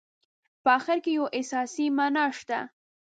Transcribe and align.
په 0.63 0.69
اخر 0.77 0.97
کې 1.03 1.11
یوه 1.17 1.29
احساسي 1.37 1.85
معنا 1.97 2.25
شته. 2.37 2.59